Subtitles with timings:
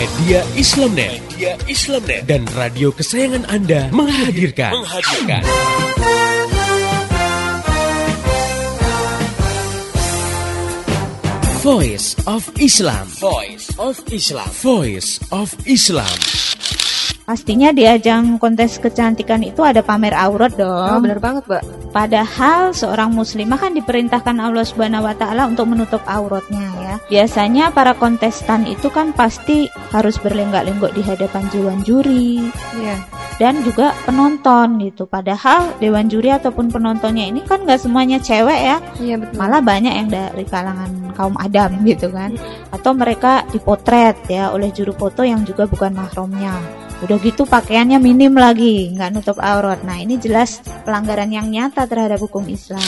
[0.00, 5.44] Media Islamnet, Media Islamnet dan radio kesayangan Anda menghadirkan, menghadirkan.
[11.60, 13.12] Voice of Islam.
[13.20, 14.48] Voice of Islam.
[14.64, 16.16] Voice of Islam.
[17.28, 20.96] Pastinya di ajang kontes kecantikan itu ada pamer aurat dong.
[20.96, 21.92] Oh, bener banget, Mbak.
[21.92, 26.96] Padahal seorang muslimah kan diperintahkan Allah Subhanahu wa taala untuk menutup auratnya ya.
[27.06, 32.50] Biasanya para kontestan itu kan pasti harus berlenggak-lenggok di hadapan dewan juri.
[32.74, 32.98] Iya.
[33.38, 35.08] Dan juga penonton gitu.
[35.08, 38.76] Padahal dewan juri ataupun penontonnya ini kan nggak semuanya cewek ya.
[39.00, 39.36] Iya, betul.
[39.40, 42.36] Malah banyak yang dari kalangan kaum adam gitu kan.
[42.68, 46.52] Atau mereka dipotret ya oleh juru foto yang juga bukan mahramnya.
[47.00, 49.80] Udah gitu pakaiannya minim lagi, nggak nutup aurat.
[49.88, 52.84] Nah ini jelas pelanggaran yang nyata terhadap hukum Islam.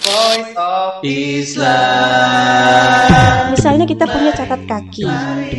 [0.00, 2.99] Voice of Misalnya
[3.90, 5.02] kita punya catat kaki,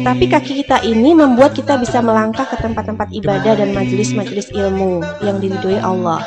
[0.07, 5.43] tapi kaki kita ini membuat kita bisa melangkah ke tempat-tempat ibadah dan majelis-majelis ilmu yang
[5.43, 6.23] diridhoi Allah.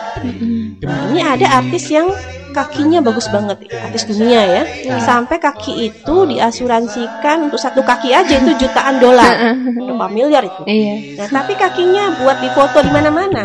[0.85, 2.13] Nah, ini ada artis yang
[2.53, 4.63] kakinya bagus banget, artis dunia ya.
[5.01, 9.57] Sampai kaki itu diasuransikan untuk satu kaki aja itu jutaan dolar,
[9.89, 10.63] berapa miliar itu.
[10.69, 11.25] Iya.
[11.25, 13.45] Nah, tapi kakinya buat difoto di mana-mana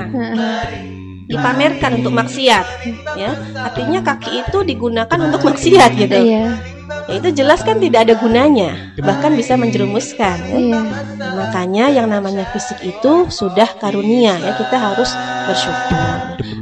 [1.29, 2.65] dipamerkan untuk maksiat
[3.13, 6.78] ya artinya kaki itu digunakan untuk maksiat gitu Iya.
[6.89, 10.37] Ya itu jelas kan tidak ada gunanya bahkan bisa menjerumuskan.
[10.49, 10.81] Ya.
[11.19, 15.09] Makanya yang namanya fisik itu sudah karunia ya kita harus
[15.47, 16.03] bersyukur.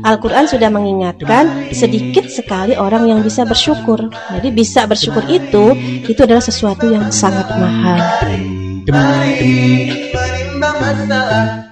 [0.03, 4.11] Al-Quran sudah mengingatkan sedikit sekali orang yang bisa bersyukur.
[4.11, 7.99] Jadi bisa bersyukur itu itu adalah sesuatu yang sangat mahal.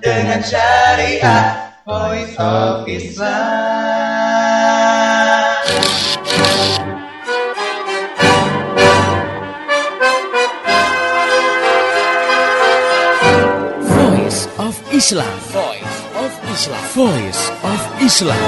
[0.03, 4.04] Dengan syariah Voice of Islam
[14.55, 15.35] of Islam.
[15.51, 16.83] Voice of Islam.
[16.95, 18.39] Voice of Islam.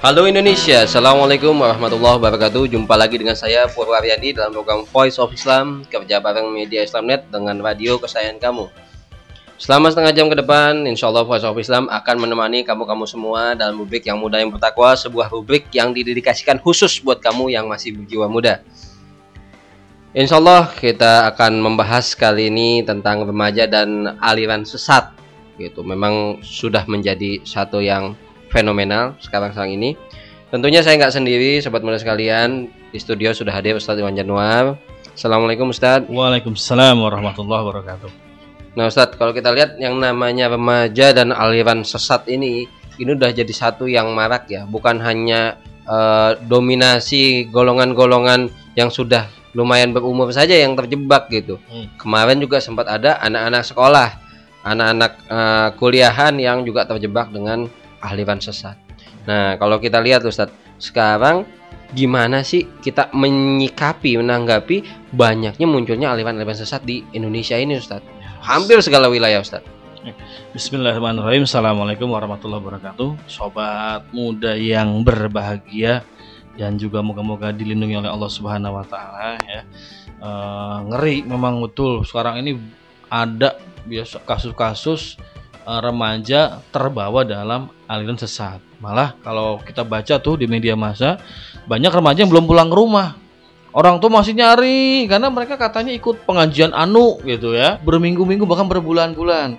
[0.00, 5.84] Halo Indonesia, Assalamualaikum warahmatullahi wabarakatuh Jumpa lagi dengan saya Purwaryadi dalam program Voice of Islam
[5.92, 8.89] Kerja bareng Media Islamnet dengan radio kesayangan kamu
[9.60, 13.76] Selama setengah jam ke depan, insya Allah Voice of Islam akan menemani kamu-kamu semua dalam
[13.76, 18.24] rubrik yang muda yang bertakwa Sebuah rubrik yang didedikasikan khusus buat kamu yang masih berjiwa
[18.24, 18.64] muda
[20.16, 25.14] Insya Allah kita akan membahas kali ini tentang remaja dan aliran sesat
[25.54, 25.86] gitu.
[25.86, 28.18] Memang sudah menjadi satu yang
[28.50, 29.94] fenomenal sekarang sekarang ini.
[30.50, 32.66] Tentunya saya nggak sendiri, sobat muda sekalian.
[32.90, 34.74] Di studio sudah hadir Ustadz Iwan Januar.
[35.14, 36.10] Assalamualaikum Ustadz.
[36.10, 38.29] Waalaikumsalam warahmatullahi wabarakatuh.
[38.78, 42.70] Nah Ustadz, kalau kita lihat yang namanya remaja dan aliran sesat ini,
[43.02, 44.62] ini udah jadi satu yang marak ya.
[44.68, 45.58] Bukan hanya
[45.88, 48.46] eh, dominasi golongan-golongan
[48.78, 49.26] yang sudah
[49.58, 51.58] lumayan berumur saja yang terjebak gitu.
[51.66, 51.90] Hmm.
[51.98, 54.08] Kemarin juga sempat ada anak-anak sekolah,
[54.62, 57.66] anak-anak eh, kuliahan yang juga terjebak dengan
[57.98, 58.78] aliran sesat.
[59.26, 61.42] Nah, kalau kita lihat Ustadz, sekarang
[61.90, 68.19] gimana sih kita menyikapi, menanggapi banyaknya munculnya aliran-aliran sesat di Indonesia ini Ustadz?
[68.50, 69.62] Hampir segala wilayah Ustadz.
[70.50, 71.46] Bismillahirrahmanirrahim.
[71.46, 73.30] Assalamualaikum warahmatullahi wabarakatuh.
[73.30, 76.02] Sobat muda yang berbahagia
[76.58, 79.62] dan juga moga-moga dilindungi oleh Allah Subhanahu wa taala ya.
[80.18, 82.58] Eh, ngeri memang betul sekarang ini
[83.06, 83.54] ada
[83.86, 85.14] biasa kasus-kasus
[85.62, 88.58] eh, remaja terbawa dalam aliran sesat.
[88.82, 91.22] Malah kalau kita baca tuh di media massa
[91.70, 93.14] banyak remaja yang belum pulang ke rumah.
[93.70, 99.54] Orang tuh masih nyari karena mereka katanya ikut pengajian anu gitu ya, berminggu-minggu bahkan berbulan-bulan.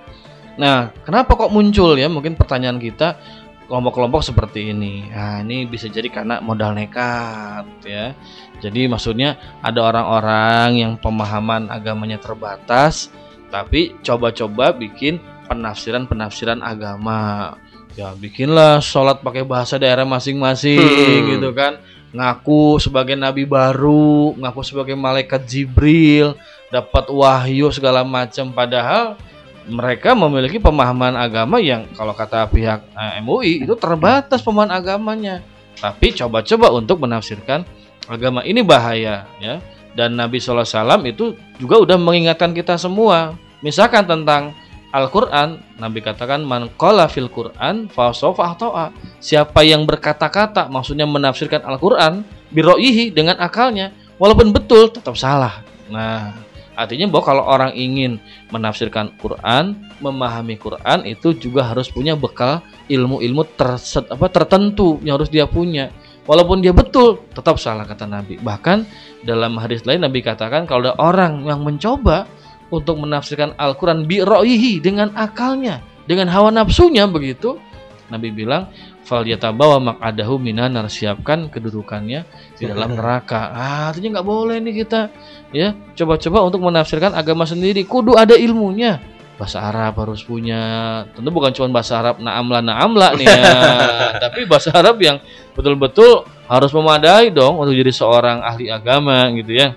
[0.59, 2.11] Nah, kenapa kok muncul ya?
[2.11, 3.15] Mungkin pertanyaan kita
[3.71, 5.07] kelompok-kelompok seperti ini.
[5.07, 8.11] Nah, ini bisa jadi karena modal nekat ya.
[8.59, 13.07] Jadi maksudnya ada orang-orang yang pemahaman agamanya terbatas
[13.47, 17.55] tapi coba-coba bikin penafsiran-penafsiran agama.
[17.95, 21.27] Ya, bikinlah sholat pakai bahasa daerah masing-masing Hmm.
[21.35, 21.79] gitu kan.
[22.11, 26.35] Ngaku sebagai nabi baru, ngaku sebagai malaikat Jibril,
[26.67, 29.15] dapat wahyu segala macam padahal
[29.67, 35.39] mereka memiliki pemahaman agama yang kalau kata pihak eh, MUI itu terbatas pemahaman agamanya.
[35.79, 37.63] Tapi coba-coba untuk menafsirkan
[38.11, 39.63] agama ini bahaya ya.
[39.91, 43.35] Dan Nabi SAW itu juga udah mengingatkan kita semua.
[43.59, 44.55] Misalkan tentang
[44.91, 48.91] Al-Quran, Nabi katakan man qala fil Quran fasofa to'a.
[49.23, 55.63] Siapa yang berkata-kata maksudnya menafsirkan Al-Quran biroihi dengan akalnya, walaupun betul tetap salah.
[55.87, 56.35] Nah,
[56.81, 58.17] Artinya bahwa kalau orang ingin
[58.49, 63.43] menafsirkan Quran, memahami Quran itu juga harus punya bekal ilmu-ilmu
[64.31, 65.91] tertentu yang harus dia punya.
[66.25, 68.39] Walaupun dia betul, tetap salah kata Nabi.
[68.39, 68.77] Bahkan
[69.27, 72.25] dalam hadis lain Nabi katakan kalau ada orang yang mencoba
[72.71, 74.23] untuk menafsirkan Al-Quran bi
[74.79, 77.59] dengan akalnya, dengan hawa nafsunya begitu,
[78.11, 78.67] Nabi bilang
[79.07, 82.27] fal yatabawa maq'adahu minanar siapkan kedudukannya
[82.59, 83.51] di dalam neraka.
[83.55, 85.11] Ah, artinya nggak boleh nih kita
[85.55, 87.87] ya coba-coba untuk menafsirkan agama sendiri.
[87.87, 88.99] Kudu ada ilmunya.
[89.39, 90.61] Bahasa Arab harus punya.
[91.17, 93.53] Tentu bukan cuma bahasa Arab naamla naamla nih ya,
[94.27, 95.17] tapi bahasa Arab yang
[95.57, 99.73] betul-betul harus memadai dong untuk jadi seorang ahli agama gitu ya.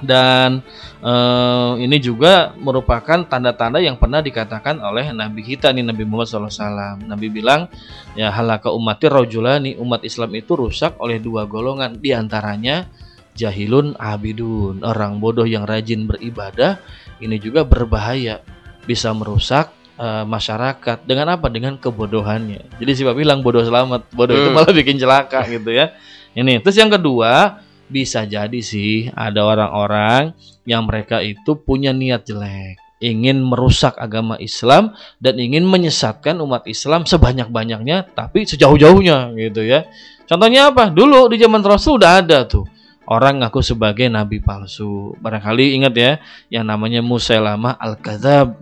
[0.00, 0.64] Dan
[1.04, 7.04] eh, ini juga merupakan tanda-tanda yang pernah dikatakan oleh Nabi kita nih Nabi Muhammad SAW.
[7.04, 7.68] Nabi bilang
[8.16, 12.88] ya halaka umati rojulani umat Islam itu rusak oleh dua golongan di antaranya
[13.34, 16.80] jahilun abidun orang bodoh yang rajin beribadah.
[17.20, 18.42] Ini juga berbahaya
[18.84, 21.02] bisa merusak uh, masyarakat.
[21.06, 21.46] Dengan apa?
[21.50, 22.78] Dengan kebodohannya.
[22.78, 24.10] Jadi siapa bilang bodoh selamat.
[24.12, 24.56] Bodoh itu Hmm.
[24.56, 25.94] malah bikin celaka gitu ya.
[26.34, 30.32] Ini terus yang kedua bisa jadi sih ada orang-orang
[30.64, 37.04] yang mereka itu punya niat jelek ingin merusak agama Islam dan ingin menyesatkan umat Islam
[37.04, 39.84] sebanyak-banyaknya tapi sejauh-jauhnya gitu ya
[40.24, 42.64] contohnya apa dulu di zaman Rasul udah ada tuh
[43.08, 45.12] orang ngaku sebagai nabi palsu.
[45.20, 46.12] Barangkali ingat ya,
[46.48, 48.56] yang namanya Musailamah Al-Kadzab.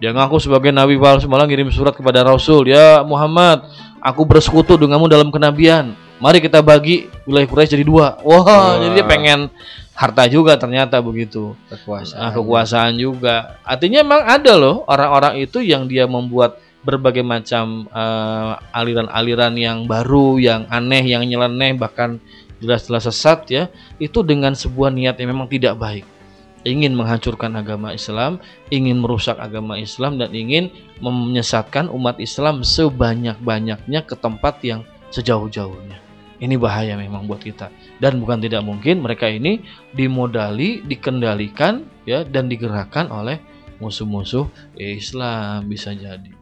[0.00, 3.68] Dia ngaku sebagai nabi palsu malah ngirim surat kepada Rasul, "Ya Muhammad,
[4.00, 5.92] aku bersekutu denganmu dalam kenabian.
[6.20, 8.76] Mari kita bagi wilayah Quraisy jadi dua." Wah, Wah.
[8.78, 9.48] jadi dia pengen
[10.00, 11.52] harta juga ternyata begitu.
[11.68, 12.20] Kekuasaan.
[12.20, 13.60] Nah, kekuasaan juga.
[13.64, 20.40] Artinya memang ada loh orang-orang itu yang dia membuat berbagai macam eh, aliran-aliran yang baru,
[20.40, 22.16] yang aneh, yang nyeleneh bahkan
[22.60, 23.62] jelas-jelas sesat ya,
[24.00, 26.04] itu dengan sebuah niat yang memang tidak baik.
[26.60, 28.36] Ingin menghancurkan agama Islam,
[28.68, 30.68] ingin merusak agama Islam dan ingin
[31.00, 36.09] menyesatkan umat Islam sebanyak-banyaknya ke tempat yang sejauh-jauhnya.
[36.40, 37.68] Ini bahaya memang buat kita.
[38.00, 39.60] Dan bukan tidak mungkin mereka ini
[39.92, 43.36] dimodali, dikendalikan ya dan digerakkan oleh
[43.76, 46.32] musuh-musuh Islam bisa jadi.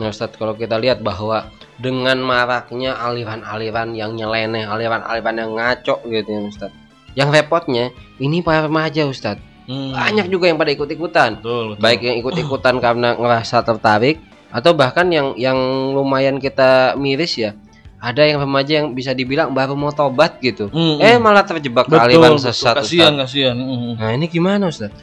[0.00, 6.28] Nah Ustadz kalau kita lihat bahwa dengan maraknya aliran-aliran yang nyeleneh, aliran-aliran yang ngaco gitu
[6.28, 6.78] ya Ustadz.
[7.16, 7.84] Yang repotnya
[8.20, 9.44] ini para remaja Ustadz.
[9.68, 9.92] Hmm.
[9.92, 11.40] Banyak juga yang pada ikut-ikutan.
[11.80, 14.20] Baik yang ikut-ikutan karena ngerasa tertarik
[14.50, 15.56] atau bahkan yang yang
[15.94, 17.52] lumayan kita miris ya.
[18.00, 20.72] Ada yang remaja yang bisa dibilang baru mau tobat gitu.
[20.72, 22.48] Hmm, Eh malah terjebak betul, aliran betul.
[22.48, 22.80] sesat.
[22.80, 23.22] Kasihan, Ustadz.
[23.28, 23.56] kasihan.
[23.60, 23.92] Hmm.
[24.00, 24.96] Nah ini gimana Ustadz?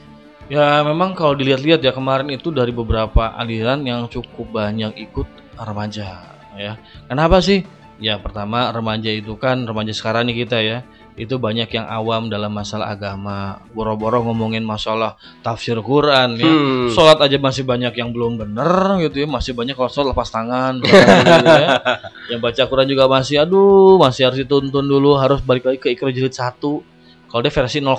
[0.49, 5.27] Ya memang kalau dilihat-lihat ya kemarin itu dari beberapa aliran yang cukup banyak ikut
[5.59, 6.25] remaja
[6.57, 6.73] ya.
[7.05, 7.61] Kenapa sih?
[7.97, 10.81] Ya pertama remaja itu kan remaja sekarang nih kita ya
[11.17, 16.93] itu banyak yang awam dalam masalah agama boro-boro ngomongin masalah tafsir Quran ya Hmm.
[16.93, 20.77] sholat aja masih banyak yang belum bener gitu ya masih banyak kalau sholat lepas tangan
[20.79, 21.81] gitu ya.
[22.31, 26.07] yang baca Quran juga masih aduh masih harus dituntun dulu harus balik lagi ke ikro
[26.07, 26.85] jilid satu
[27.27, 27.97] kalau dia versi 0,5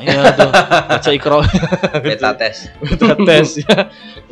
[0.00, 0.50] ya tuh
[0.88, 1.38] baca ikro
[2.06, 2.72] Beta tes.
[2.80, 3.76] kita tes ya.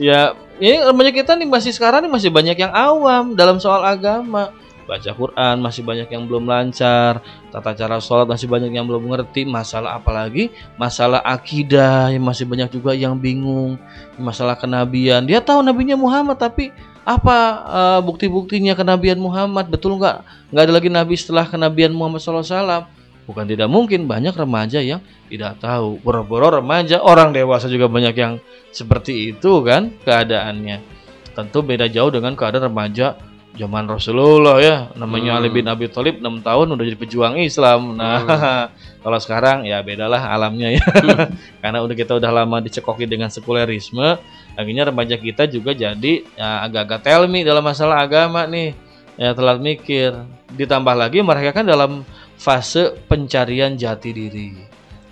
[0.00, 0.20] Ya,
[0.56, 4.48] ini remaja kita nih masih sekarang nih masih banyak yang awam dalam soal agama.
[4.90, 7.22] Baca Quran masih banyak yang belum lancar,
[7.54, 12.74] tata cara sholat masih banyak yang belum mengerti, masalah apalagi masalah akidah yang masih banyak
[12.74, 13.78] juga yang bingung,
[14.18, 15.22] masalah kenabian.
[15.22, 16.74] Dia tahu nabinya Muhammad tapi
[17.06, 17.38] apa
[17.70, 19.70] eh, bukti-buktinya kenabian Muhammad?
[19.70, 20.26] Betul nggak?
[20.50, 22.90] Nggak ada lagi nabi setelah kenabian Muhammad SAW.
[23.30, 24.98] Bukan tidak mungkin banyak remaja yang
[25.30, 26.02] tidak tahu.
[26.02, 28.42] Boro-boro remaja, orang dewasa juga banyak yang
[28.74, 30.82] seperti itu kan keadaannya.
[31.30, 34.76] Tentu beda jauh dengan keadaan remaja zaman Rasulullah ya.
[34.94, 35.38] Namanya Hmm.
[35.42, 37.98] Ali bin Abi Thalib 6 tahun udah jadi pejuang Islam.
[37.98, 38.22] Nah,
[39.04, 40.84] kalau sekarang ya bedalah alamnya ya.
[41.62, 44.18] Karena udah kita udah lama dicekoki dengan sekulerisme,
[44.54, 48.76] akhirnya remaja kita juga jadi ya, agak-agak telmi dalam masalah agama nih.
[49.20, 50.16] Ya telat mikir.
[50.56, 52.08] Ditambah lagi mereka kan dalam
[52.40, 54.48] fase pencarian jati diri.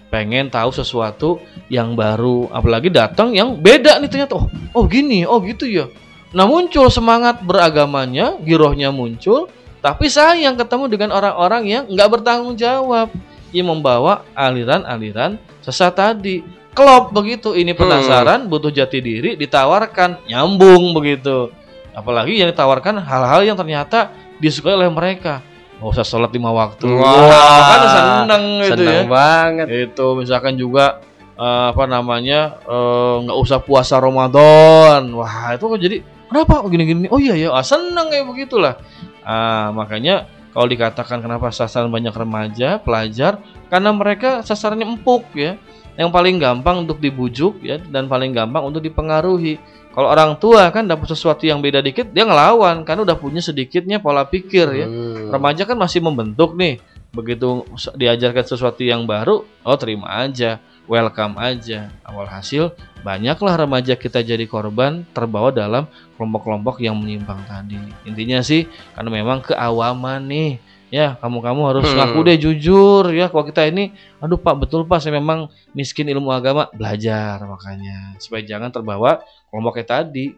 [0.09, 1.37] Pengen tahu sesuatu
[1.69, 4.41] yang baru, apalagi datang yang beda nih ternyata.
[4.41, 5.93] Oh, oh gini, oh gitu ya.
[6.29, 9.49] Nah muncul semangat beragamanya, girohnya muncul,
[9.81, 13.09] tapi sayang ketemu dengan orang-orang yang nggak bertanggung jawab,
[13.55, 16.45] yang membawa aliran-aliran sesat tadi.
[16.77, 21.51] Klop begitu, ini penasaran, butuh jati diri, ditawarkan, nyambung begitu.
[21.91, 25.43] Apalagi yang ditawarkan hal-hal yang ternyata disukai oleh mereka.
[25.83, 26.87] Nggak usah sholat lima waktu.
[26.87, 29.03] Wah, kan seneng gitu ya.
[29.03, 29.67] Seneng banget.
[29.91, 31.03] Itu misalkan juga
[31.35, 35.03] eh, apa namanya eh, nggak usah puasa Ramadan.
[35.19, 35.97] Wah itu kan jadi
[36.29, 37.09] kenapa Oh, gini-gini?
[37.09, 38.77] Oh iya ya, ah, seneng kayak begitulah.
[39.25, 45.57] Ah, makanya kalau dikatakan kenapa sasaran banyak remaja, pelajar, karena mereka sasarannya empuk ya.
[45.99, 49.59] yang paling gampang untuk dibujuk ya dan paling gampang untuk dipengaruhi.
[49.91, 53.99] Kalau orang tua kan dapat sesuatu yang beda dikit dia ngelawan karena udah punya sedikitnya
[53.99, 54.87] pola pikir ya.
[54.87, 55.35] Hmm.
[55.35, 56.79] Remaja kan masih membentuk nih.
[57.11, 57.67] Begitu
[57.99, 61.93] diajarkan sesuatu yang baru, oh terima aja, welcome aja.
[62.03, 62.73] Awal hasil
[63.05, 67.79] banyaklah remaja kita jadi korban terbawa dalam kelompok-kelompok yang menyimpang tadi.
[68.09, 68.67] Intinya sih
[68.97, 70.53] karena memang keawaman nih.
[70.89, 72.01] Ya, kamu-kamu harus Hmm.
[72.01, 73.29] ngaku deh jujur ya.
[73.29, 73.93] Kalau kita ini,
[74.25, 79.21] aduh Pak, betul Pak, saya memang miskin ilmu agama, belajar makanya supaya jangan terbawa
[79.53, 80.33] kelompoknya tadi.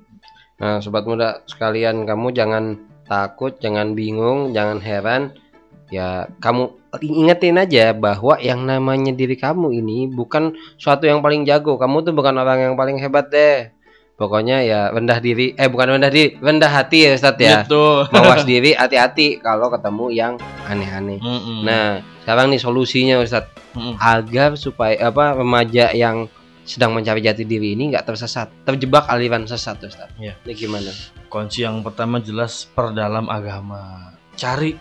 [0.59, 5.23] Nah, sobat muda sekalian, kamu jangan takut, jangan bingung, jangan heran.
[5.87, 11.79] Ya, kamu ingetin aja bahwa yang namanya diri kamu ini bukan suatu yang paling jago.
[11.79, 13.71] Kamu tuh bukan orang yang paling hebat deh.
[14.21, 17.65] Pokoknya ya rendah diri, eh bukan rendah diri, rendah hati ya Ustadz ya.
[17.65, 17.85] Gitu.
[18.13, 20.33] Mawas diri, hati-hati kalau ketemu yang
[20.69, 21.17] aneh-aneh.
[21.25, 21.65] Mm-mm.
[21.65, 23.97] Nah, sekarang nih solusinya Ustadz Mm-mm.
[23.97, 26.29] agar supaya apa remaja yang
[26.69, 30.21] sedang mencari jati diri ini nggak tersesat, terjebak aliran sesat Ustadz.
[30.21, 30.37] Iya.
[30.45, 30.93] Ini gimana?
[31.31, 34.13] kunci yang pertama jelas perdalam agama.
[34.35, 34.75] Cari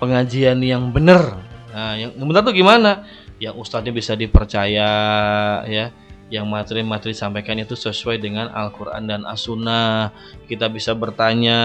[0.00, 1.36] pengajian yang benar.
[1.70, 3.06] Nah, yang, yang benar tuh gimana?
[3.38, 4.90] Yang ustadznya bisa dipercaya
[5.64, 5.94] ya.
[6.30, 10.14] Yang materi-materi sampaikan itu sesuai dengan Al-Quran dan As-Sunnah
[10.46, 11.58] Kita bisa bertanya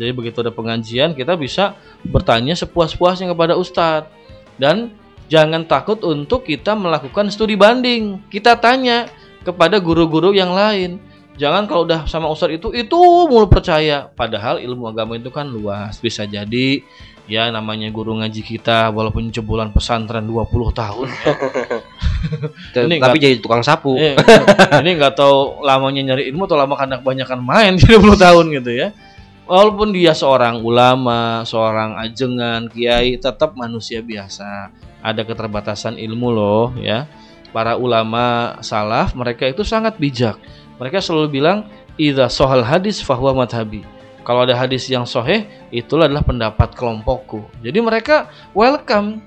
[0.00, 1.76] Jadi begitu ada pengajian Kita bisa
[2.08, 4.08] bertanya sepuas-puasnya kepada ustadz
[4.56, 4.96] Dan
[5.28, 9.12] jangan takut untuk kita melakukan studi banding Kita tanya
[9.44, 11.04] kepada guru-guru yang lain
[11.38, 12.98] Jangan kalau udah sama ustadz itu itu
[13.30, 14.10] mulu percaya.
[14.10, 16.02] Padahal ilmu agama itu kan luas.
[16.02, 16.82] Bisa jadi
[17.28, 21.26] ya namanya guru ngaji kita walaupun jebolan pesantren 20 tahun ya.
[22.88, 23.94] Ini Tapi jadi tukang sapu.
[23.94, 24.18] Eh,
[24.82, 28.90] ini nggak tahu lamanya nyari ilmu atau lama karena kebanyakan main 30 tahun gitu ya.
[29.48, 34.74] Walaupun dia seorang ulama, seorang ajengan, kiai, tetap manusia biasa.
[35.00, 37.06] Ada keterbatasan ilmu loh ya.
[37.54, 40.36] Para ulama salaf mereka itu sangat bijak.
[40.76, 41.58] Mereka selalu bilang
[41.96, 43.86] idza sohal hadis fahuwa madhabi.
[44.28, 47.48] Kalau ada hadis yang soheh, itulah adalah pendapat kelompokku.
[47.64, 49.24] Jadi mereka welcome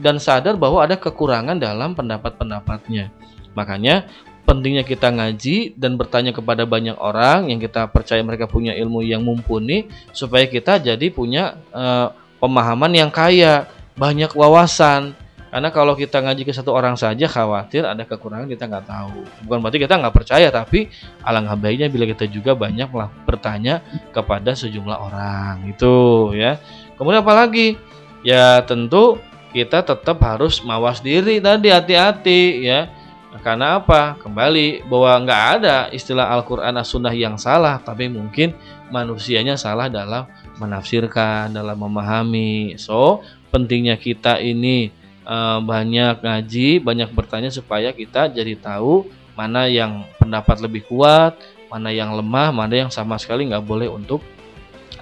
[0.00, 3.12] dan sadar bahwa ada kekurangan dalam pendapat-pendapatnya.
[3.52, 4.08] Makanya
[4.48, 9.20] pentingnya kita ngaji dan bertanya kepada banyak orang yang kita percaya mereka punya ilmu yang
[9.20, 12.08] mumpuni supaya kita jadi punya eh,
[12.40, 13.68] pemahaman yang kaya,
[14.00, 15.12] banyak wawasan.
[15.48, 19.24] Karena kalau kita ngaji ke satu orang saja khawatir ada kekurangan kita nggak tahu.
[19.48, 20.92] Bukan berarti kita nggak percaya, tapi
[21.24, 22.88] alangkah baiknya bila kita juga banyak
[23.24, 23.80] bertanya
[24.12, 25.96] kepada sejumlah orang itu
[26.36, 26.60] ya.
[27.00, 27.80] Kemudian apalagi?
[28.20, 29.16] Ya tentu
[29.56, 32.92] kita tetap harus mawas diri tadi hati-hati ya.
[33.40, 34.18] Karena apa?
[34.18, 38.50] Kembali bahwa nggak ada istilah Al-Quran As-Sunnah yang salah, tapi mungkin
[38.90, 40.26] manusianya salah dalam
[40.58, 42.74] menafsirkan, dalam memahami.
[42.82, 43.22] So,
[43.54, 44.90] pentingnya kita ini
[45.28, 49.06] eh, banyak ngaji, banyak bertanya supaya kita jadi tahu
[49.36, 51.38] mana yang pendapat lebih kuat,
[51.70, 54.24] mana yang lemah, mana yang sama sekali nggak boleh untuk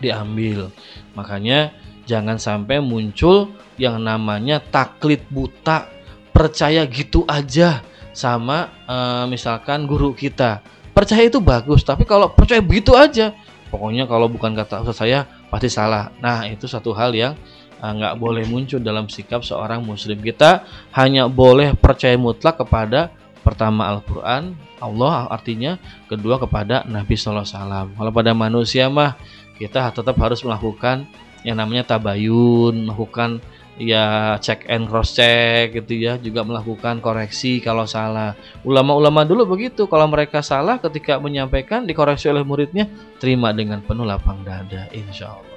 [0.03, 0.69] diambil.
[1.17, 1.73] Makanya
[2.05, 5.89] jangan sampai muncul yang namanya taklid buta,
[6.35, 7.81] percaya gitu aja
[8.13, 10.61] sama eh, misalkan guru kita.
[10.97, 13.37] Percaya itu bagus, tapi kalau percaya begitu aja,
[13.69, 16.09] pokoknya kalau bukan kata ustaz saya pasti salah.
[16.25, 17.37] Nah itu satu hal yang
[17.81, 20.17] nggak boleh muncul dalam sikap seorang muslim.
[20.21, 20.65] Kita
[20.97, 23.13] hanya boleh percaya mutlak kepada
[23.45, 25.79] pertama Al-Quran, Allah artinya,
[26.11, 27.87] kedua kepada Nabi Sallallahu Alaihi Wasallam.
[27.95, 29.15] Kalau pada manusia mah
[29.57, 31.07] kita tetap harus melakukan
[31.47, 33.39] yang namanya tabayun, melakukan
[33.79, 38.35] ya check and cross check gitu ya, juga melakukan koreksi kalau salah.
[38.67, 42.91] Ulama-ulama dulu begitu, kalau mereka salah ketika menyampaikan dikoreksi oleh muridnya,
[43.23, 45.55] terima dengan penuh lapang dada, insya Allah.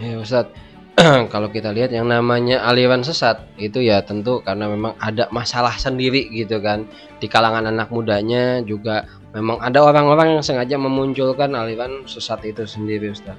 [0.00, 0.52] Ya Ustadz,
[1.32, 6.28] kalau kita lihat yang namanya aliran sesat itu ya tentu karena memang ada masalah sendiri
[6.28, 6.84] gitu kan.
[7.20, 13.12] Di kalangan anak mudanya juga memang ada orang-orang yang sengaja memunculkan aliran sesat itu sendiri
[13.12, 13.36] Ustaz.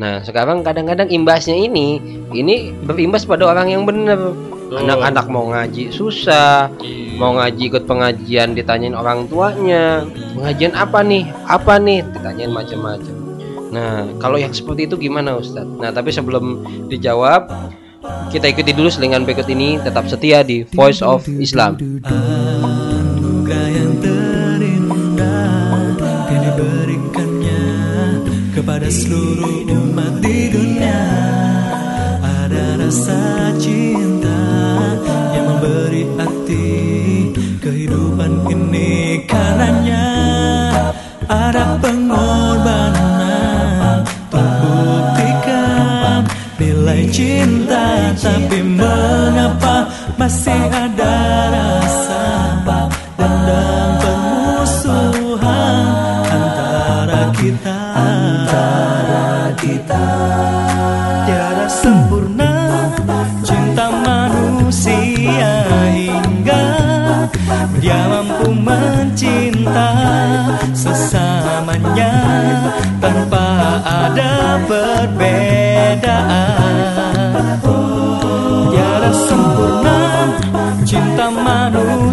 [0.00, 2.00] Nah sekarang kadang-kadang imbasnya ini
[2.32, 4.18] ini berimbas pada orang yang benar.
[4.66, 6.66] Anak-anak mau ngaji susah,
[7.22, 10.02] mau ngaji ikut pengajian ditanyain orang tuanya,
[10.34, 13.25] pengajian apa nih, apa nih, ditanyain macam-macam.
[13.70, 15.78] Nah, kalau yang seperti itu gimana Ustadz?
[15.78, 17.50] Nah, tapi sebelum dijawab,
[18.30, 19.80] kita ikuti dulu selingan berikut ini.
[19.82, 21.78] Tetap setia di Voice of Islam.
[28.56, 29.55] Kepada seluruh
[47.04, 51.16] Cinta tapi mengapa masih ada
[51.52, 52.24] rasa
[53.16, 55.84] Dendam permusuhan
[56.28, 57.78] antara kita?
[57.96, 60.06] Antara kita.
[61.24, 62.52] Tiada sempurna
[63.44, 65.52] cinta manusia
[65.94, 66.64] hingga
[67.80, 69.90] dia mampu mencinta
[70.74, 72.14] sesamanya
[72.98, 73.46] tanpa
[73.84, 75.65] ada perbedaan.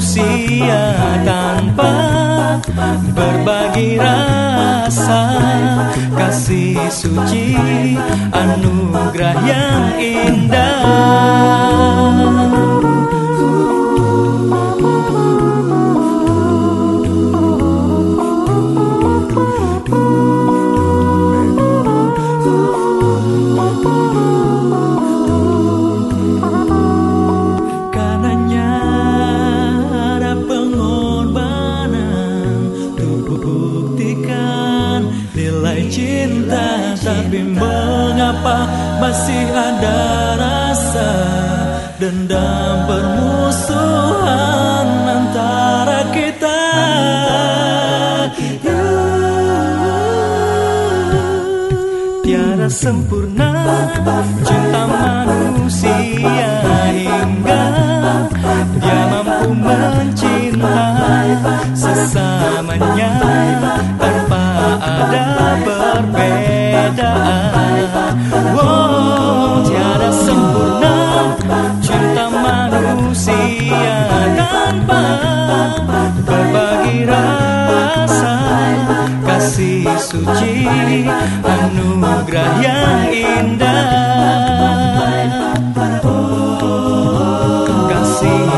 [0.04, 0.84] Manusia
[1.24, 1.96] tanpa
[3.16, 5.24] berbagi rasa
[6.12, 7.56] kasih suci
[8.36, 11.53] anugerah yang indah.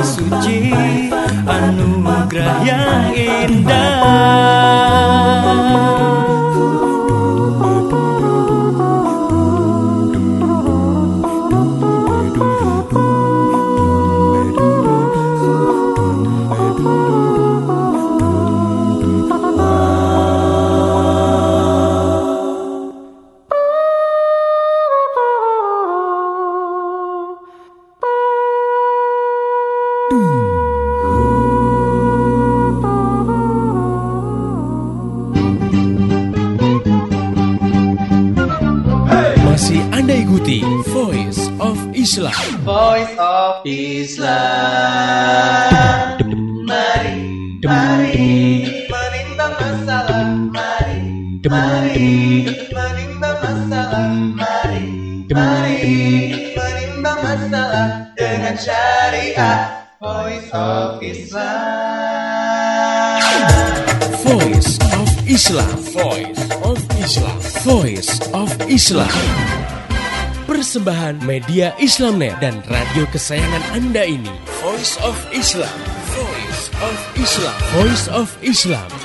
[0.05, 0.69] Suci
[1.49, 4.05] anugerah yang indah
[64.25, 65.69] Voice of Islam.
[65.93, 67.37] Voice of Islam.
[67.61, 69.13] Voice of Islam.
[70.49, 74.33] Persembahan media Islamnet dan radio kesayangan Anda ini.
[74.65, 75.77] Voice of Islam.
[76.17, 77.57] Voice of Islam.
[77.77, 79.04] Voice of Islam.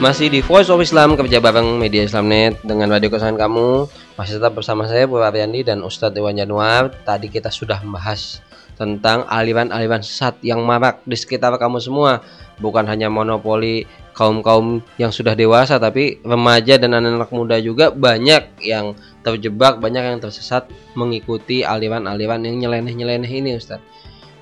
[0.00, 3.84] Masih di Voice of Islam kerja bareng media Islamnet dengan radio kesayangan kamu.
[4.16, 6.88] Masih tetap bersama saya Bu Ariandi dan Ustadz Iwan Januar.
[7.04, 8.40] Tadi kita sudah membahas
[8.80, 12.24] tentang aliran-aliran sesat yang marak di sekitar kamu semua.
[12.64, 13.84] Bukan hanya monopoli
[14.16, 20.16] kaum-kaum yang sudah dewasa tapi remaja dan anak-anak muda juga banyak yang terjebak, banyak yang
[20.16, 20.64] tersesat
[20.96, 23.84] mengikuti aliran-aliran yang nyeleneh-nyeleneh ini Ustadz.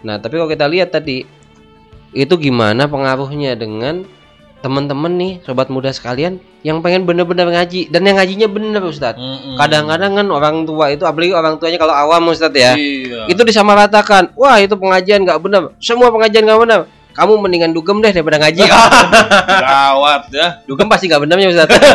[0.07, 1.27] Nah, tapi kalau kita lihat tadi
[2.15, 4.07] itu gimana pengaruhnya dengan
[4.59, 9.55] teman-teman nih sobat muda sekalian yang pengen bener-bener ngaji dan yang ngajinya bener Ustadz Mm-mm.
[9.55, 13.31] kadang-kadang kan orang tua itu apalagi orang tuanya kalau awam Ustadz ya Iya.
[13.31, 16.81] itu disamaratakan wah itu pengajian nggak bener semua pengajian nggak bener
[17.15, 18.63] kamu mendingan dugem deh daripada ngaji
[19.63, 20.49] gawat ya.
[20.67, 21.75] dugem pasti nggak benernya Ustadz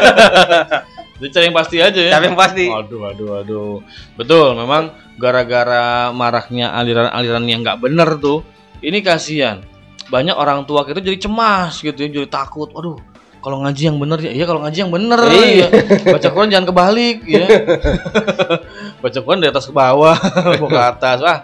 [1.14, 2.12] Jadi cari yang pasti aja ya.
[2.12, 3.74] tapi yang pasti Aduh, aduh, aduh.
[4.18, 8.44] Betul, memang gara-gara maraknya aliran-aliran yang nggak bener tuh,
[8.84, 9.64] ini kasihan.
[10.12, 12.72] Banyak orang tua kita jadi cemas gitu ya, jadi takut.
[12.76, 13.00] Aduh,
[13.44, 15.20] kalau ngaji yang bener ya, iya kalau ngaji yang bener.
[15.20, 15.68] Iya.
[15.68, 15.68] ya.
[16.16, 17.46] Baca Quran jangan kebalik ya.
[19.04, 20.16] Baca Quran dari atas ke bawah,
[20.64, 21.18] mau ke atas.
[21.20, 21.38] Wah,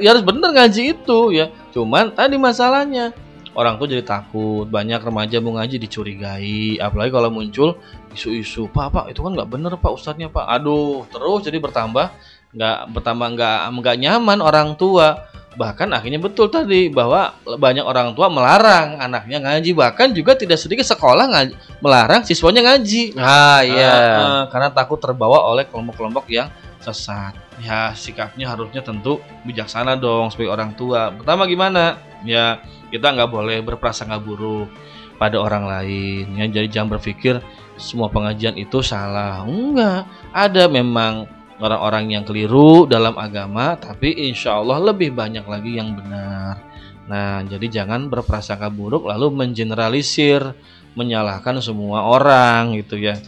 [0.00, 1.52] ya harus bener ngaji itu ya.
[1.76, 3.12] Cuman tadi masalahnya
[3.54, 7.78] orang tuh jadi takut banyak remaja mau ngaji dicurigai apalagi kalau muncul
[8.10, 12.10] isu-isu pak pak itu kan nggak bener pak ustadznya pak aduh terus jadi bertambah
[12.54, 18.26] nggak bertambah nggak nggak nyaman orang tua bahkan akhirnya betul tadi bahwa banyak orang tua
[18.26, 24.42] melarang anaknya ngaji bahkan juga tidak sedikit sekolah ngaji, melarang siswanya ngaji ah iya eh,
[24.50, 26.50] karena takut terbawa oleh kelompok-kelompok yang
[26.84, 27.32] sesat.
[27.64, 31.08] Ya sikapnya harusnya tentu bijaksana dong sebagai orang tua.
[31.14, 31.96] Pertama gimana?
[32.28, 32.60] Ya
[32.92, 34.68] kita nggak boleh berprasangka buruk.
[35.14, 37.38] pada orang lain ya jadi jangan berpikir
[37.78, 41.30] semua pengajian itu salah enggak ada memang
[41.62, 46.58] orang-orang yang keliru dalam agama tapi insya Allah lebih banyak lagi yang benar.
[47.06, 50.56] Nah jadi jangan berprasangka buruk lalu mengeneralisir
[50.98, 53.18] menyalahkan semua orang gitu ya.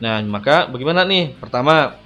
[0.00, 1.36] Nah maka bagaimana nih?
[1.36, 1.98] Pertama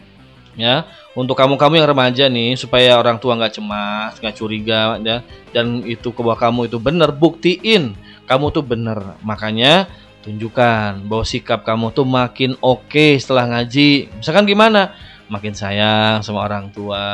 [0.58, 5.22] ya untuk kamu-kamu yang remaja nih supaya orang tua nggak cemas nggak curiga ya
[5.54, 7.94] dan itu ke bawah kamu itu benar buktiin
[8.28, 9.16] kamu tuh benar.
[9.24, 9.88] Makanya
[10.20, 14.12] tunjukkan bahwa sikap kamu tuh makin oke setelah ngaji.
[14.20, 14.92] Misalkan gimana
[15.28, 17.04] makin sayang sama orang tua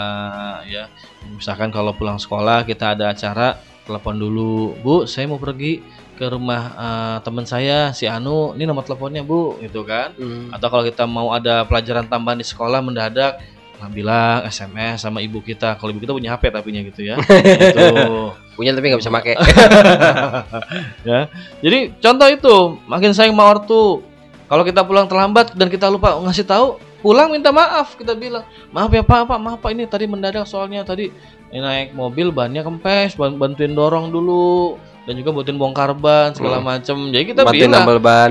[0.66, 0.88] ya.
[1.34, 6.62] Misalkan kalau pulang sekolah kita ada acara telepon dulu bu saya mau pergi ke rumah
[6.78, 8.54] uh, teman saya si Anu.
[8.54, 10.14] Ini nomor teleponnya bu gitu kan.
[10.14, 10.54] Hmm.
[10.54, 13.42] atau kalau kita mau ada pelajaran tambahan di sekolah mendadak
[13.82, 15.74] nah, bilang SMS sama ibu kita.
[15.76, 17.18] Kalau ibu kita punya HP tapinya gitu ya.
[17.74, 19.34] Itu Punya tapi nggak bisa pakai.
[21.10, 21.26] ya.
[21.58, 24.06] Jadi contoh itu makin sayang sama ortu.
[24.46, 28.88] Kalau kita pulang terlambat dan kita lupa ngasih tahu pulang minta maaf kita bilang maaf
[28.88, 31.12] ya pak pak maaf pak ini tadi mendadak soalnya tadi
[31.50, 36.58] ini naik mobil bannya kempes ban- bantuin dorong dulu dan juga bantuin bongkar ban segala
[36.58, 36.66] Hmm.
[36.66, 38.30] macem jadi kita Bantuin bilang nambal ban.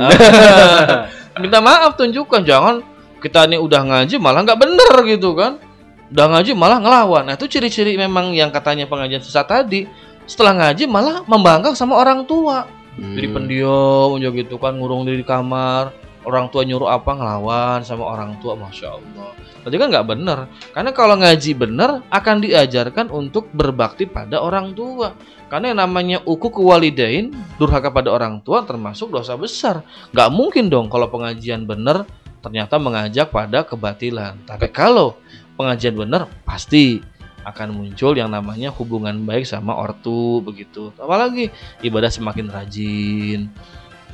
[1.39, 2.75] minta maaf tunjukkan jangan
[3.19, 5.61] kita nih udah ngaji malah nggak bener gitu kan
[6.09, 9.85] udah ngaji malah ngelawan nah itu ciri-ciri memang yang katanya pengajian sesat tadi
[10.25, 13.35] setelah ngaji malah membangkang sama orang tua jadi Hmm.
[13.35, 15.89] pendiam aja gitu kan ngurung diri di kamar
[16.23, 19.31] orang tua nyuruh apa ngelawan sama orang tua masya Allah.
[19.63, 20.39] Berarti kan nggak bener
[20.75, 25.15] karena kalau ngaji bener akan diajarkan untuk berbakti pada orang tua.
[25.47, 27.29] Karena yang namanya uku kewalidain
[27.61, 29.85] durhaka pada orang tua termasuk dosa besar.
[30.11, 32.03] Nggak mungkin dong kalau pengajian bener
[32.43, 34.35] ternyata mengajak pada kebatilan.
[34.43, 35.15] Tapi kalau
[35.55, 36.99] pengajian bener pasti
[37.43, 40.95] akan muncul yang namanya hubungan baik sama ortu begitu.
[40.95, 41.51] Apalagi
[41.83, 43.51] ibadah semakin rajin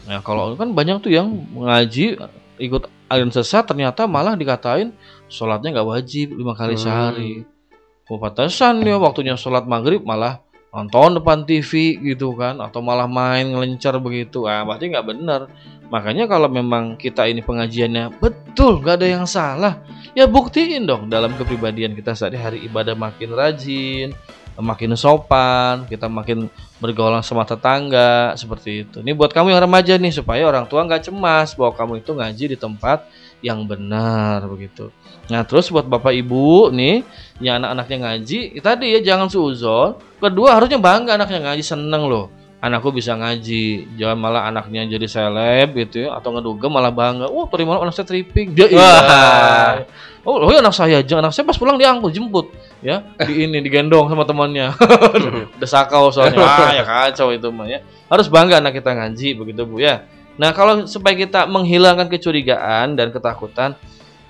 [0.09, 2.17] Nah kalau kan banyak tuh yang ngaji
[2.57, 4.89] ikut aliran sesat ternyata malah dikatain
[5.29, 6.83] sholatnya nggak wajib lima kali Hmm.
[6.83, 7.33] sehari.
[8.09, 10.41] Pantesan dia waktunya sholat maghrib malah
[10.73, 14.49] nonton depan TV gitu kan atau malah main ngelencer begitu.
[14.49, 15.41] Ah berarti nggak benar.
[15.93, 19.81] Makanya kalau memang kita ini pengajiannya betul nggak ada yang salah,
[20.13, 24.13] ya buktiin dong dalam kepribadian kita sehari-hari ibadah makin rajin,
[24.59, 26.51] makin sopan, kita makin
[26.83, 28.97] bergaul sama tetangga seperti itu.
[28.99, 32.45] Ini buat kamu yang remaja nih supaya orang tua nggak cemas bahwa kamu itu ngaji
[32.55, 33.07] di tempat
[33.39, 34.91] yang benar begitu.
[35.31, 37.07] Nah terus buat bapak ibu nih
[37.39, 39.95] yang anak-anaknya ngaji tadi ya jangan suuzon.
[40.19, 42.27] Kedua harusnya bangga anaknya ngaji seneng loh.
[42.59, 47.31] Anakku bisa ngaji, jangan malah anaknya jadi seleb gitu ya atau ngedugem malah bangga.
[47.31, 49.87] Oh terima anak saya tripping dia Wah.
[50.27, 53.59] Oh, oh ya anak saya aja, anak saya pas pulang diangkut jemput ya di ini
[53.59, 54.71] digendong sama temannya.
[55.59, 56.39] Udah sakau soalnya.
[56.39, 57.83] Wah, ya kacau itu mah ya.
[58.07, 60.07] Harus bangga anak kita ngaji begitu Bu ya.
[60.39, 63.75] Nah, kalau supaya kita menghilangkan kecurigaan dan ketakutan,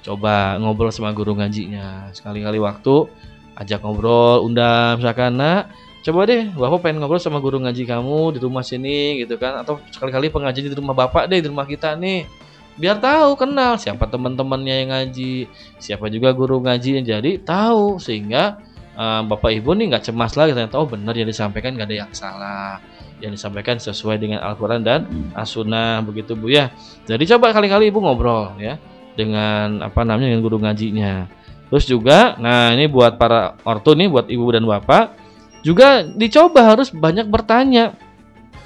[0.01, 2.09] coba ngobrol sama guru ngajinya.
[2.17, 3.05] Sekali-kali waktu
[3.53, 5.69] ajak ngobrol, undang misalkan, "Nak,
[6.01, 9.77] coba deh Bapak pengen ngobrol sama guru ngaji kamu di rumah sini gitu kan atau
[9.93, 12.48] sekali-kali pengajian di rumah Bapak deh di rumah kita nih."
[12.79, 15.51] Biar tahu, kenal siapa teman-temannya yang ngaji,
[15.83, 18.63] siapa juga guru ngaji yang jadi tahu sehingga
[18.95, 22.11] eh, Bapak Ibu nih nggak cemas lagi ternyata oh benar yang disampaikan nggak ada yang
[22.15, 22.79] salah
[23.19, 25.03] yang disampaikan sesuai dengan Al-Quran dan
[25.35, 26.71] As-Sunnah begitu Bu ya.
[27.03, 28.79] Jadi coba kali-kali Ibu ngobrol ya
[29.19, 31.27] dengan apa namanya dengan guru ngajinya.
[31.67, 35.13] Terus juga nah ini buat para ortu nih buat ibu dan bapak
[35.61, 37.93] juga dicoba harus banyak bertanya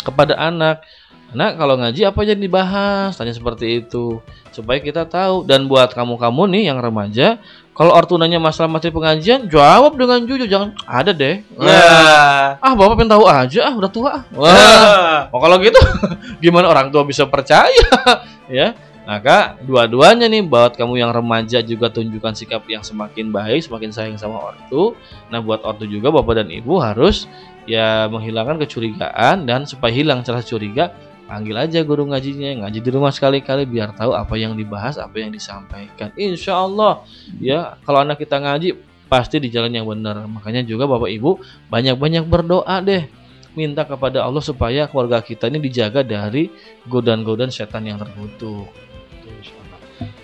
[0.05, 0.85] kepada anak.
[1.33, 3.17] Anak kalau ngaji apa aja yang dibahas?
[3.17, 4.21] Tanya seperti itu
[4.53, 7.41] supaya kita tahu dan buat kamu-kamu nih yang remaja
[7.73, 11.41] kalau ortu nanya masalah materi pengajian jawab dengan jujur jangan ada deh.
[11.57, 12.61] Nah.
[12.61, 14.09] Ah, Bapak pengen tahu aja, ah udah tua.
[14.13, 14.21] ah.
[14.37, 15.21] Wah.
[15.33, 15.81] Oh, kalau gitu
[16.45, 17.81] gimana orang tua bisa percaya?
[18.45, 18.77] ya.
[19.03, 24.21] Maka dua-duanya nih buat kamu yang remaja juga tunjukkan sikap yang semakin baik, semakin sayang
[24.21, 24.93] sama ortu.
[25.33, 27.25] Nah, buat ortu juga Bapak dan Ibu harus
[27.65, 30.93] ya menghilangkan kecurigaan dan supaya hilang rasa curiga
[31.25, 35.31] panggil aja guru ngajinya ngaji di rumah sekali-kali biar tahu apa yang dibahas apa yang
[35.31, 36.11] disampaikan.
[36.19, 37.03] Insya Allah
[37.39, 38.75] ya kalau anak kita ngaji
[39.07, 40.25] pasti di jalan yang benar.
[40.25, 41.37] Makanya juga bapak ibu
[41.69, 43.05] banyak-banyak berdoa deh.
[43.53, 46.49] Minta kepada Allah supaya keluarga kita ini dijaga dari
[46.89, 48.92] godaan-godaan setan yang terkutuk.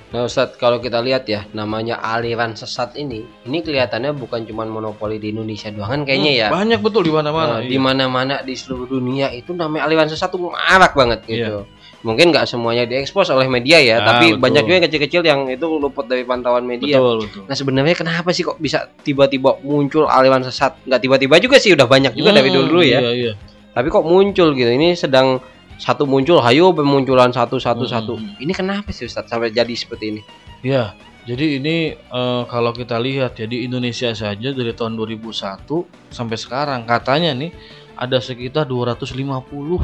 [0.09, 5.21] Nah Ustadz kalau kita lihat ya namanya aliran sesat ini ini kelihatannya bukan cuma monopoli
[5.21, 6.47] di Indonesia doang kan kayaknya ya.
[6.49, 7.79] Hmm, banyak betul di Nah, mana-mana di iya.
[7.79, 11.69] mana-mana di seluruh dunia itu namanya aliran sesat tuh marak banget gitu.
[11.99, 14.39] Mungkin nggak semuanya diekspos oleh media ya, Ah, tapi betul.
[14.39, 16.95] banyak juga yang kecil-kecil yang itu luput dari pantauan media.
[16.95, 20.79] betul betul Nah sebenarnya kenapa sih kok bisa tiba-tiba muncul aliran sesat?
[20.87, 22.97] Nggak tiba-tiba juga sih, udah banyak juga dari Hmm, dulu ya.
[22.97, 23.33] iya, iya.
[23.69, 24.71] Tapi kok muncul gitu?
[24.71, 25.37] Ini sedang
[25.79, 27.93] satu muncul, hayo pemunculan satu satu Hmm.
[27.95, 28.13] satu.
[28.37, 30.21] Ini kenapa sih Ustadz sampai jadi seperti ini?
[30.59, 30.91] Ya,
[31.23, 36.83] jadi ini eh, kalau kita lihat ya di Indonesia saja dari tahun 2001 sampai sekarang
[36.83, 37.55] katanya nih
[37.95, 39.79] ada sekitar 250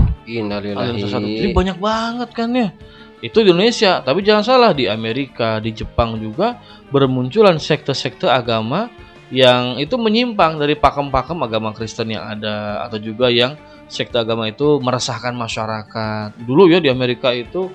[0.51, 1.19] aliran sesat.
[1.23, 2.69] Jadi banyak banget kan ya.
[3.23, 6.59] Itu di Indonesia, tapi jangan salah di Amerika, di Jepang juga
[6.91, 8.91] bermunculan sekte-sekte agama
[9.33, 13.57] yang itu menyimpang dari pakem-pakem agama Kristen yang ada atau juga yang
[13.89, 16.37] sekte agama itu meresahkan masyarakat.
[16.45, 17.69] Dulu ya di Amerika itu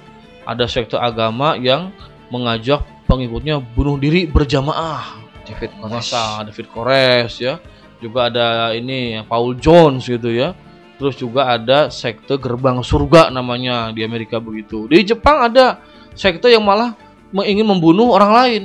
[0.47, 1.91] ada sekte agama yang
[2.31, 5.19] mengajak pengikutnya bunuh diri berjamaah.
[5.47, 5.91] David Koresh.
[5.91, 7.55] Masa David Koresh ya.
[7.99, 10.55] Juga ada ini Paul Jones gitu ya.
[11.01, 14.87] Terus juga ada sekte gerbang surga namanya di Amerika begitu.
[14.87, 15.83] Di Jepang ada
[16.15, 16.95] sekte yang malah
[17.35, 18.63] ingin membunuh orang lain.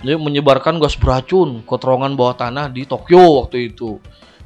[0.00, 4.00] Jadi menyebarkan gas beracun ke terowongan bawah tanah di Tokyo waktu itu.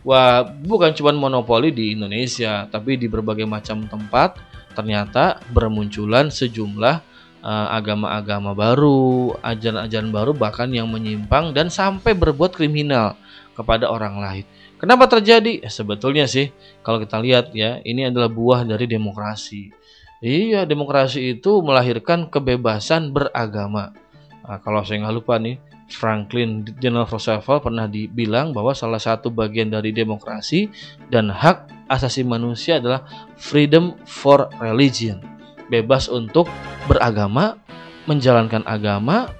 [0.04, 4.36] Wah, bukan cuma monopoli di Indonesia, tapi di berbagai macam tempat
[4.74, 6.96] ternyata bermunculan sejumlah
[7.40, 13.16] eh, agama-agama baru, ajaran-ajaran baru bahkan yang menyimpang dan sampai berbuat kriminal
[13.54, 14.44] kepada orang lain.
[14.76, 15.64] Kenapa terjadi?
[15.64, 16.52] Ya, sebetulnya sih
[16.84, 19.72] kalau kita lihat ya, ini adalah buah dari demokrasi.
[20.20, 23.96] Iya, demokrasi itu melahirkan kebebasan beragama.
[24.44, 25.56] Nah, kalau saya nggak lupa nih,
[25.88, 30.68] Franklin Delano Roosevelt pernah dibilang bahwa salah satu bagian dari demokrasi
[31.08, 33.04] dan hak asasi manusia adalah
[33.36, 35.20] freedom for religion,
[35.68, 36.48] bebas untuk
[36.88, 37.56] beragama,
[38.04, 39.32] menjalankan agama,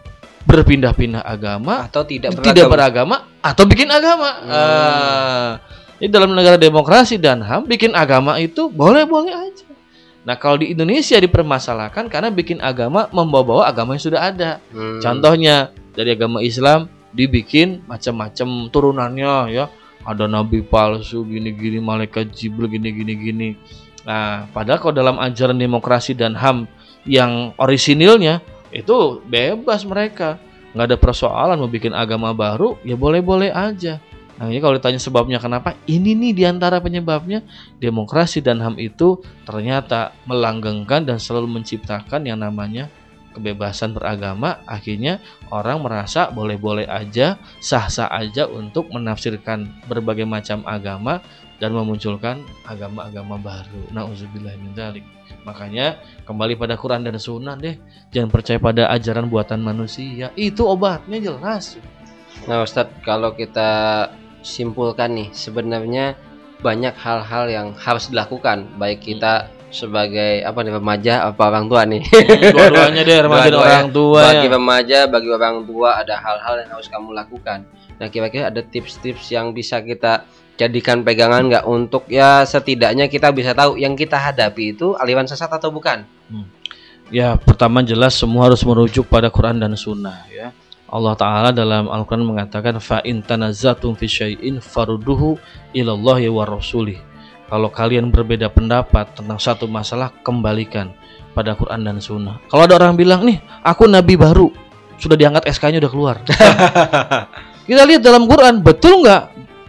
[0.49, 2.73] berpindah-pindah agama, atau tidak tidak beragama.
[2.73, 4.31] beragama atau bikin agama.
[4.41, 4.53] Hmm.
[4.53, 5.51] Ah,
[6.01, 9.64] ini dalam negara demokrasi dan HAM bikin agama itu boleh-boleh aja.
[10.25, 14.51] Nah, kalau di Indonesia dipermasalahkan karena bikin agama membawa-bawa agama yang sudah ada.
[14.73, 14.99] Hmm.
[15.05, 19.69] Contohnya dari agama Islam dibikin macam-macam turunannya ya.
[20.05, 23.49] Ada nabi palsu gini-gini, malaikat Jibril gini-gini gini.
[24.05, 26.69] Nah, padahal kalau dalam ajaran demokrasi dan HAM
[27.09, 28.41] yang orisinilnya
[28.73, 30.41] itu bebas mereka.
[30.75, 34.03] nggak ada persoalan mau bikin agama baru, ya boleh-boleh aja.
[34.35, 37.47] Nah, ini kalau ditanya sebabnya kenapa, ini nih di antara penyebabnya
[37.79, 42.91] demokrasi dan HAM itu ternyata melanggengkan dan selalu menciptakan yang namanya
[43.35, 44.59] kebebasan beragama.
[44.67, 45.23] Akhirnya
[45.55, 51.23] orang merasa boleh-boleh aja, sah-sah aja untuk menafsirkan berbagai macam agama
[51.63, 53.87] dan memunculkan agama-agama baru.
[54.75, 55.07] Dzalik.
[55.47, 57.79] Makanya kembali pada Quran dan Sunnah deh.
[58.11, 60.35] Jangan percaya pada ajaran buatan manusia.
[60.35, 61.79] Itu obatnya jelas.
[62.51, 64.11] Nah, Ustadz, kalau kita
[64.45, 66.15] simpulkan nih, sebenarnya
[66.61, 72.05] banyak hal-hal yang harus dilakukan, baik kita sebagai apa nih remaja apa orang tua nih.
[72.55, 73.75] Dua-duanya deh remaja dan Dua-duanya.
[73.75, 74.21] orang tua.
[74.23, 74.53] bagi ya.
[74.55, 77.59] remaja, bagi orang tua ada hal-hal yang harus kamu lakukan.
[77.99, 80.23] Nah, kira-kira ada tips-tips yang bisa kita
[80.55, 85.51] jadikan pegangan nggak untuk ya setidaknya kita bisa tahu yang kita hadapi itu aliran sesat
[85.51, 86.07] atau bukan?
[87.11, 90.55] Ya, pertama jelas semua harus merujuk pada Quran dan Sunnah ya.
[90.95, 95.35] Allah Ta'ala dalam Al-Quran mengatakan fa in tanazatum fi syai'in farudduhu
[95.75, 97.03] ilallahi wa rasulih.
[97.51, 100.95] Kalau kalian berbeda pendapat tentang satu masalah, kembalikan
[101.35, 102.39] pada Quran dan Sunnah.
[102.47, 104.49] Kalau ada orang bilang nih, aku nabi baru,
[104.97, 106.17] sudah diangkat SK-nya udah keluar.
[107.67, 109.23] Kita lihat dalam Quran, betul nggak?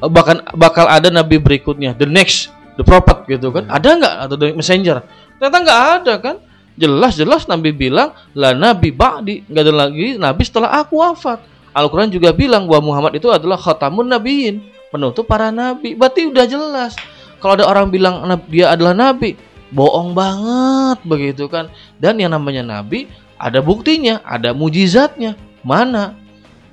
[0.06, 3.66] Bahkan bakal ada nabi berikutnya, the next, the prophet gitu kan?
[3.66, 5.02] Ada nggak atau the messenger?
[5.42, 6.36] Ternyata nggak ada kan?
[6.76, 11.40] Jelas-jelas Nabi bilang lah Nabi ba'di nggak ada lagi Nabi setelah aku wafat.
[11.76, 14.64] Al-Quran juga bilang bahwa Muhammad itu adalah khatamun nabiin,
[14.96, 15.92] penutup para nabi.
[15.92, 16.96] Berarti udah jelas.
[17.44, 19.36] Kalau ada orang bilang dia adalah nabi,
[19.76, 21.68] bohong banget begitu kan.
[22.00, 25.36] Dan yang namanya nabi ada buktinya, ada mujizatnya.
[25.68, 26.16] Mana?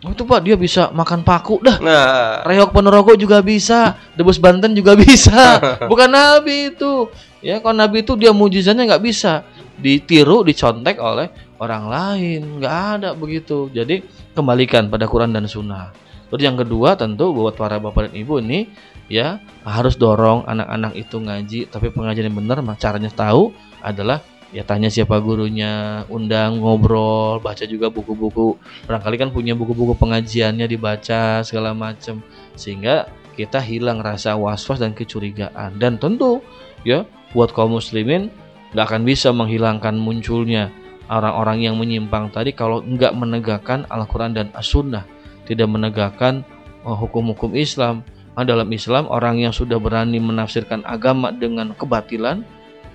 [0.02, 1.78] Oh, itu Pak dia bisa makan paku dah.
[1.78, 5.62] Nah, Reok penerokok juga bisa, debus Banten juga bisa.
[5.90, 7.06] Bukan nabi itu.
[7.42, 9.42] Ya, kalau nabi itu dia mujizatnya nggak bisa
[9.82, 11.26] ditiru, dicontek oleh
[11.58, 12.40] orang lain.
[12.62, 13.66] Nggak ada begitu.
[13.74, 15.90] Jadi kembalikan pada Quran dan Sunnah.
[16.30, 18.72] Terus yang kedua tentu buat para bapak dan ibu ini
[19.04, 19.36] ya
[19.68, 21.60] harus dorong anak-anak itu ngaji.
[21.68, 23.52] Tapi pengajian yang benar, caranya tahu
[23.84, 28.56] adalah ya tanya siapa gurunya, undang ngobrol, baca juga buku-buku.
[28.88, 32.24] Barangkali kan punya buku-buku pengajiannya dibaca segala macam
[32.56, 35.76] sehingga kita hilang rasa was-was dan kecurigaan.
[35.76, 36.40] Dan tentu
[36.80, 38.28] ya buat kaum muslimin
[38.72, 40.72] nggak akan bisa menghilangkan munculnya
[41.12, 45.04] orang-orang yang menyimpang tadi kalau nggak menegakkan Al-Quran dan As-Sunnah.
[45.44, 46.40] Tidak menegakkan
[46.88, 48.00] uh, hukum-hukum Islam.
[48.32, 52.40] Nah, dalam Islam orang yang sudah berani menafsirkan agama dengan kebatilan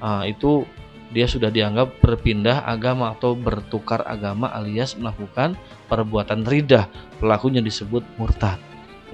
[0.02, 0.65] ah, itu
[1.13, 5.54] dia sudah dianggap berpindah agama atau bertukar agama alias melakukan
[5.86, 6.89] perbuatan ridah.
[7.21, 8.58] Pelakunya disebut murtad.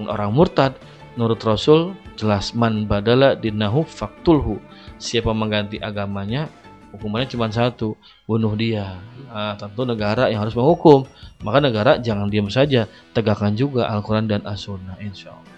[0.00, 0.80] Orang murtad
[1.12, 4.58] menurut Rasul jelas man badala dinahu faktulhu
[4.98, 6.48] siapa mengganti agamanya
[6.94, 11.04] hukumannya cuma satu bunuh dia nah, tentu negara yang harus menghukum
[11.42, 15.54] maka negara jangan diam saja tegakkan juga Al-Quran dan As-Sunnah insya Allah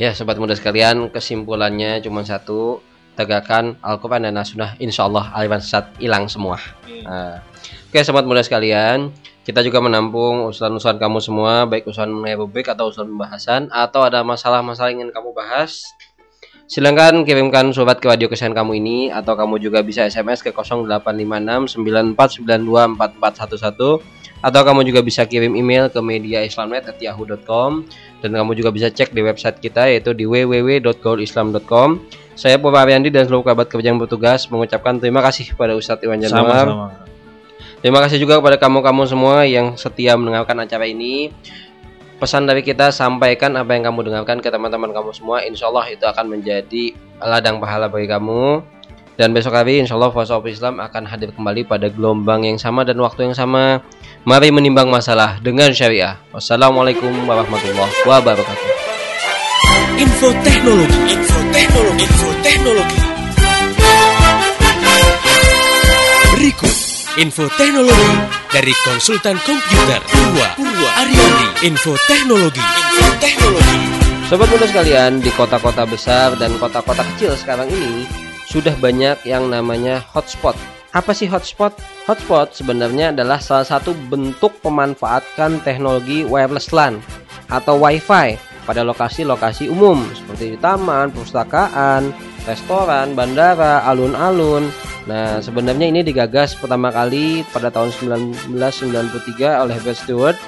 [0.00, 2.80] Ya, sobat muda sekalian, kesimpulannya cuma satu,
[3.12, 6.56] tegakkan Al-Quran dan As-Sunnah, insya Allah aliran sesat hilang semua.
[7.04, 7.44] Nah,
[7.92, 9.12] Oke, sobat muda sekalian,
[9.44, 14.24] kita juga menampung usulan-usulan kamu semua, baik usulan mengenai rubrik atau usulan pembahasan, atau ada
[14.24, 15.84] masalah-masalah ingin kamu bahas.
[16.70, 21.76] Silahkan kirimkan surat ke radio kesayangan kamu ini, atau kamu juga bisa SMS ke 0856
[21.76, 27.86] 9492 4411 atau kamu juga bisa kirim email ke mediaislamnet@yahoo.com
[28.18, 32.02] dan kamu juga bisa cek di website kita yaitu di www.gaulislam.com.
[32.34, 36.18] Saya Bapak Ariandi dan seluruh kerabat kerja yang bertugas mengucapkan terima kasih kepada Ustadz Iwan
[36.18, 36.66] Januar.
[36.66, 37.12] sama-sama
[37.82, 41.34] Terima kasih juga kepada kamu-kamu semua yang setia mendengarkan acara ini.
[42.22, 45.42] Pesan dari kita sampaikan apa yang kamu dengarkan ke teman-teman kamu semua.
[45.42, 48.62] Insya Allah itu akan menjadi ladang pahala bagi kamu.
[49.18, 52.86] Dan besok hari insya Allah Voice of Islam akan hadir kembali pada gelombang yang sama
[52.86, 53.82] dan waktu yang sama.
[54.22, 56.14] Mari menimbang masalah dengan syariah.
[56.30, 58.70] Wassalamualaikum warahmatullahi wabarakatuh.
[59.98, 63.00] Info teknologi, info teknologi, info teknologi.
[66.38, 66.81] Berikut
[67.20, 68.16] info teknologi
[68.48, 71.68] dari konsultan komputer Purwa, Purwa Ariandi.
[71.68, 73.80] Info teknologi, info teknologi.
[74.32, 78.08] Sobat muda sekalian, di kota-kota besar dan kota-kota kecil sekarang ini
[78.48, 80.56] sudah banyak yang namanya hotspot.
[80.96, 81.76] Apa sih hotspot?
[82.08, 86.96] Hotspot sebenarnya adalah salah satu bentuk pemanfaatkan teknologi wireless LAN
[87.52, 92.08] atau WiFi pada lokasi-lokasi umum seperti di taman, perpustakaan,
[92.48, 94.72] restoran, bandara, alun-alun.
[95.06, 97.90] Nah, sebenarnya ini digagas pertama kali pada tahun
[98.46, 100.38] 1993 oleh Brad Stewart.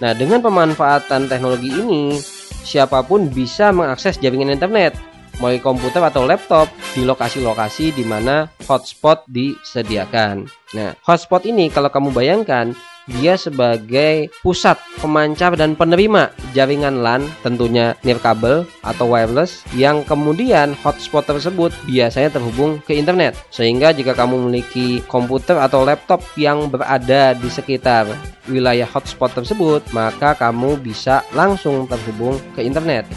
[0.00, 2.16] Nah, dengan pemanfaatan teknologi ini,
[2.64, 4.96] siapa pun bisa mengakses jaringan internet
[5.38, 10.48] melalui komputer atau laptop di lokasi-lokasi di mana hotspot disediakan.
[10.74, 12.74] Nah, hotspot ini kalau kamu bayangkan
[13.08, 21.24] dia sebagai pusat pemancar dan penerima jaringan LAN tentunya nirkabel atau wireless yang kemudian hotspot
[21.24, 27.48] tersebut biasanya terhubung ke internet sehingga jika kamu memiliki komputer atau laptop yang berada di
[27.48, 28.04] sekitar
[28.46, 33.08] wilayah hotspot tersebut maka kamu bisa langsung terhubung ke internet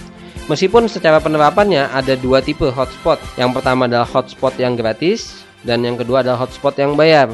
[0.50, 3.22] Meskipun secara penerapannya ada dua tipe hotspot.
[3.40, 7.32] Yang pertama adalah hotspot yang gratis dan yang kedua adalah hotspot yang bayar.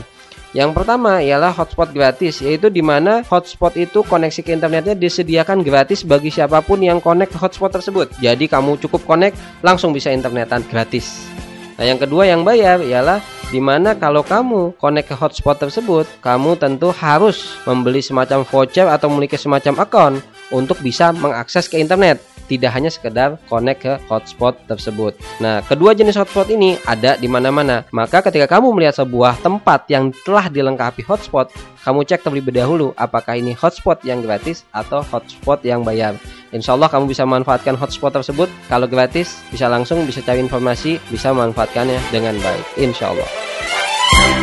[0.58, 6.02] Yang pertama ialah hotspot gratis, yaitu di mana hotspot itu koneksi ke internetnya disediakan gratis
[6.02, 8.10] bagi siapa pun yang connect ke hotspot tersebut.
[8.18, 11.30] Jadi kamu cukup connect langsung bisa internetan gratis.
[11.78, 13.22] Nah, yang kedua yang bayar ialah
[13.54, 19.14] di mana kalau kamu connect ke hotspot tersebut, kamu tentu harus membeli semacam voucher atau
[19.14, 25.14] memiliki semacam account untuk bisa mengakses ke internet tidak hanya sekedar connect ke hotspot tersebut.
[25.44, 27.84] Nah, kedua jenis hotspot ini ada di mana-mana.
[27.92, 31.52] Maka ketika kamu melihat sebuah tempat yang telah dilengkapi hotspot,
[31.84, 36.16] kamu cek terlebih dahulu apakah ini hotspot yang gratis atau hotspot yang bayar.
[36.56, 38.48] Insya Allah kamu bisa memanfaatkan hotspot tersebut.
[38.72, 42.66] Kalau gratis, bisa langsung bisa cari informasi, bisa memanfaatkannya dengan baik.
[42.80, 43.28] Insya Allah.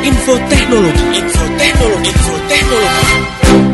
[0.04, 3.73] Info teknologi, info teknologi, info teknologi.